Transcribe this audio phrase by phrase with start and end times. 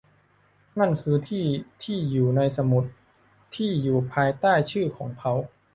[0.79, 2.83] นั่นคือที่อยู่ที่อยู่ในสมุด
[3.55, 5.33] ที่อยู่ภายใต้ชื่อของเขา